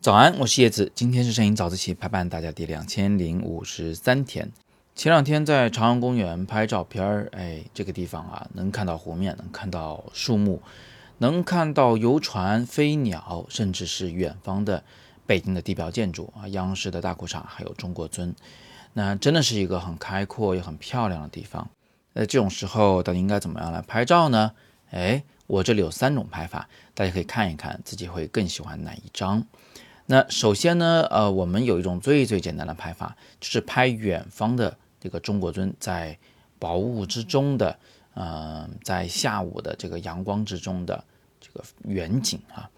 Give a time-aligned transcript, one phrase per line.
[0.00, 0.92] 早安，我是叶子。
[0.94, 4.52] 今天是摄影早自习陪伴大家第两千零五十三天。
[4.94, 10.62] 前两天在朝阳公园拍照片儿，哎，这个地方啊，能看到湖面，能看到树木，
[11.18, 14.84] 能看到游船、飞鸟，甚至是远方的
[15.26, 18.32] 北京的地标建筑啊，央视的大裤衩，还有中国尊。
[18.92, 21.68] 那真的是一个很开阔又很漂亮的地方。
[22.12, 24.52] 那这种时候到底应该怎么样来拍照呢？
[24.90, 29.46] 哎，我这里有三种拍法，大家可以看一看，自己会更喜欢哪一张。
[30.06, 36.16] 那首先呢，呃，我们有一种最最简单的拍法，就是拍远方的这个中国尊在
[36.58, 37.76] 薄雾之中的，
[38.14, 41.04] 嗯，在下午的这个阳光之中的
[41.40, 42.70] 这个远景啊。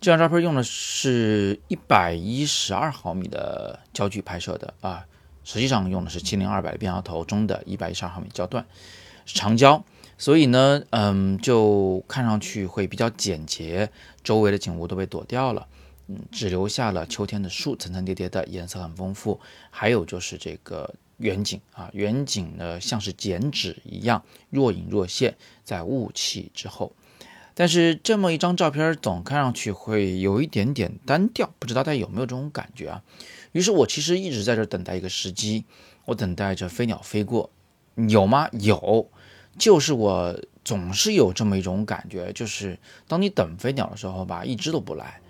[0.00, 5.04] 这张照片用的是一百一十二毫米的焦距拍摄的啊，
[5.42, 8.64] 实际上用的是七零二百变焦头中的一百一十二毫米焦段，
[9.34, 9.84] 长焦，
[10.16, 13.90] 所以呢，嗯，就看上去会比较简洁，
[14.24, 15.66] 周围的景物都被躲掉了。
[16.06, 19.38] 嗯，只留下了秋天的树，层层叠叠的，颜色很丰富。
[19.70, 26.92] 还有就是这个远景啊，远景呢像是剪纸一样，若隐若现，在雾气之后。
[27.54, 33.02] 但是这么一张照片，总看上去会有一点点单调，不知道大家有没有这种感觉啊？
[33.52, 35.64] 于是我其实一直在这等待一个时机，
[36.06, 37.50] 我等待着飞鸟飞过，
[38.06, 38.48] 有吗？
[38.52, 39.08] 有，
[39.58, 45.20] 就是我总是有这么一种感觉，就是当你等飞鸟的时候吧，一只都不来。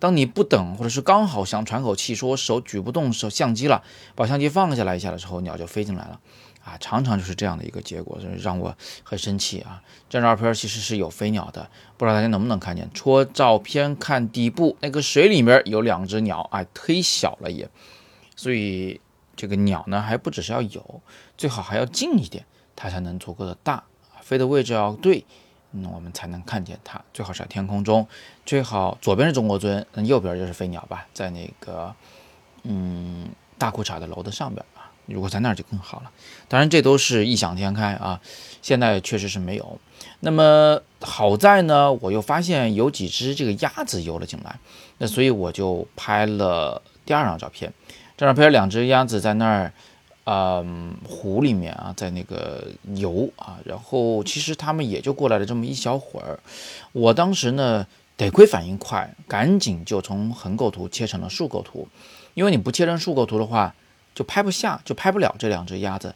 [0.00, 3.82] 当你不等，或者是刚好想喘口气，说我手举不动手相机了，
[4.14, 6.20] 把相机放下来一下的时候，鸟就飞进来了，
[6.62, 9.82] 啊，常常就是这样的一个结果，是让我很生气啊。
[10.08, 12.88] 这张照片其实是有飞鸟的，不知道大家能不能看见？
[12.94, 17.68] 戳照片看底部那个水里面有两只鸟，啊，忒小了也，
[18.36, 19.00] 所以
[19.38, 21.00] 这个鸟呢还不只是要有，
[21.36, 22.44] 最好还要近一点，
[22.74, 23.84] 它才能足够的大，
[24.20, 25.24] 飞的位置要对。
[25.70, 28.08] 那我们才能看见它，最好是在天空中，
[28.46, 31.94] 最好左边是中国尊，那右边就是飞鸟吧，在那个
[32.64, 36.10] 嗯大裤衩的楼的上边啊，如果在那儿就更好了。
[36.48, 38.20] 当然这都是异想天开啊，
[38.62, 39.78] 现在确实是没有。
[40.20, 44.58] 那么好在呢，我又发现有几只这个鸭子游了进来，
[44.96, 47.72] 那所以我就拍了第二张照片。
[48.18, 49.72] 这张照片两只鸭子在那儿。
[50.30, 52.62] 嗯，湖里面啊，在那个
[52.96, 56.38] 游啊，然后其实他们也就过来了这么一小会儿。
[56.92, 61.88] 我当时呢，得亏反应快，赶紧就从横构图切成了竖构图，
[62.34, 63.74] 因为你不切成竖构图的话，
[64.14, 66.14] 就拍不下，就拍不了这两只鸭子。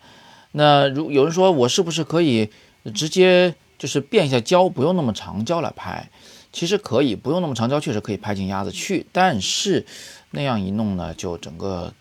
[0.51, 2.51] 那如有人说我是不是可以
[2.95, 6.09] 直接就是变一下焦，不用那么长焦来拍？
[6.53, 9.05] 其实可以，不用那么长焦，确实可以拍进鸭子去。
[9.11, 9.85] 但是
[10.31, 11.93] 那样一弄呢，就整个。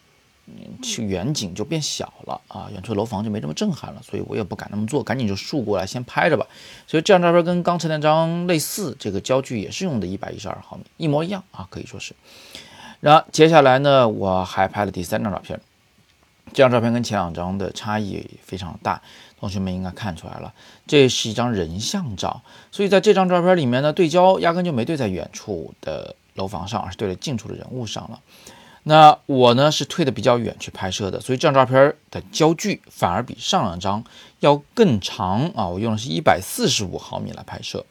[0.83, 6.45] 去远景就变小了啊，远处楼房就没这么震撼了，所以我也不敢那么做，赶紧就竖过来先拍着吧。
[6.85, 12.13] 所以这张照片跟刚才那张类似，这个焦距也是用的一百一十二毫米，一模一样啊，可以说是。
[12.99, 15.57] 然后接下来呢，我还拍了第三张照片，
[16.53, 19.01] 这张照片跟前两张的差异非常大，
[19.39, 20.53] 同学们应该看出来了，
[20.85, 22.41] 这是一张人像照，
[22.71, 28.19] 所以在这张照片里面呢，对焦压根就没对在远处的楼房上，而是对着近处的人物上了。
[28.83, 34.03] 那我呢是退的比较远去拍摄的，所以这张照片的焦距反而比上两张
[34.39, 35.67] 要更长啊！
[35.67, 37.85] 我用的是一百四十五毫米来拍摄。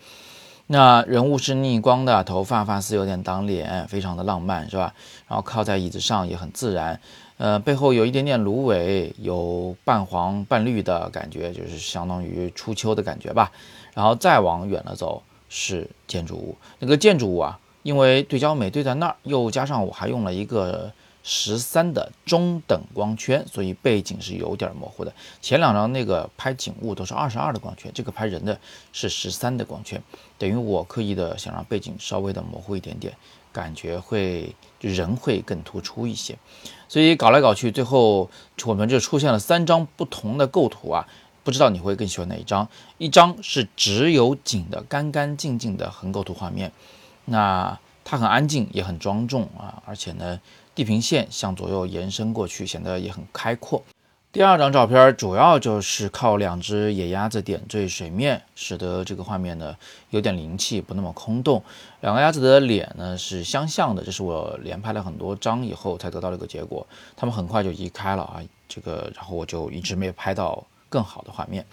[0.67, 4.93] 那人物是逆光的，头发发丝有点挡脸，非常的浪漫，是吧？
[5.29, 7.01] 然后靠在椅子上也很自然，
[7.41, 13.51] 呃，背后有一点点芦苇，有半黄半绿的感觉，就是相当于初秋的感觉吧。
[13.95, 17.59] 然后再往远了走是建筑物，那个建筑物啊。
[17.83, 20.93] 因为对焦没对在那儿，又加上我还用了一个
[21.23, 25.11] 十三的中等光圈，所以背景是有点模糊的。
[25.41, 28.61] 前两张那个拍景物都是二十二的光圈，这个拍人的
[28.93, 29.99] 是十三的光圈，
[30.37, 33.15] 等于我刻意的想让背景稍微的模糊一点点，
[33.53, 36.39] 感觉会人会更突出一些。
[36.89, 38.31] 所以搞来搞去，最后
[38.65, 41.07] 我们就出现了三张不同的构图啊，
[41.45, 42.69] 不知道你会更喜欢哪一张？
[42.99, 46.73] 一张是只有景的干干净净的横构图画面。
[47.27, 50.41] 那它很安静，也很庄重啊，而且呢，
[50.75, 53.85] 地平线向左右延伸过去，显得也很开阔。
[54.33, 59.77] 第二张照片主要就是靠两只野鸭子点缀水面，使得这个画面呢
[60.11, 61.61] 有点灵气，不那么空洞。
[62.01, 66.87] 两个鸭子的脸呢是相像的，这是我连拍了很多张以后才得到的一个结果。
[67.17, 71.67] 它们很快就移开了啊，这个然后我就一直没有拍到更好的画面。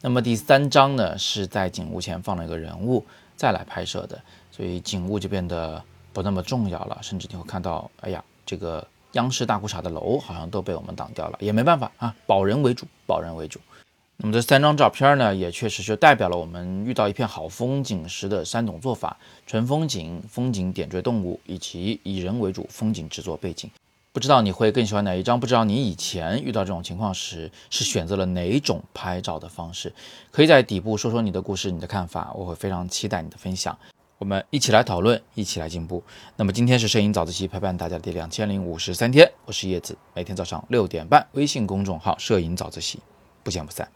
[0.00, 3.06] 那么第三张呢是在景物前放了一个人物
[3.36, 4.20] 再来拍摄的。
[4.50, 5.80] 所以景物就变得
[6.12, 13.60] 不那么重要了，甚至你会看到，哎呀，这个央视大裤衩的楼好像都被我们挡掉了，也没办法啊，保人为主，保人为主。
[14.22, 19.16] 那么这三张照片呢，也确实就代表了我们遇到一片好风景时的三种做法：
[19.46, 23.70] 纯风景、风景点缀动物，以及以人为主风景制作背景。
[24.12, 25.40] 不知道你会更喜欢哪一张？
[25.40, 29.90] 不知道你以前遇到这种情况时是选择了哪种拍照的方式？
[30.30, 33.78] 可以在底部说说你的故事、你的看法，我会非常期待你的分享。
[34.20, 36.04] 我们一起来讨论，一起来进步。
[36.36, 43.00] 那么今天是摄影早自习陪伴大家的第两千零五十三天，我是叶子，每天早上六点半，微信公众号“摄影早自习”，
[43.42, 43.90] 不见不散。